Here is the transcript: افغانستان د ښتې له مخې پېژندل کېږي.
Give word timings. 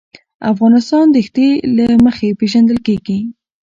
افغانستان 0.51 1.05
د 1.11 1.17
ښتې 1.27 1.49
له 1.77 1.85
مخې 2.05 2.27
پېژندل 2.39 2.77
کېږي. 2.87 3.19